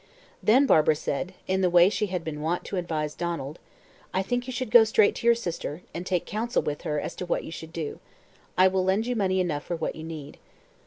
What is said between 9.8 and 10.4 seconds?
you need."